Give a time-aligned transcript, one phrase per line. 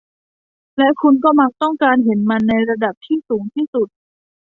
[0.77, 3.87] และคุณก็มักต้องการเห็นมันในระดับที่สูงที่สุด